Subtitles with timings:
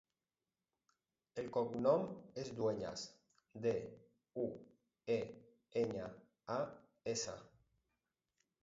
[1.41, 2.05] El cognom
[2.45, 3.05] és Dueñas:
[3.67, 3.75] de,
[4.47, 4.47] u,
[5.19, 5.21] e,
[5.85, 6.11] enya,
[6.57, 6.59] a,
[7.17, 7.39] essa.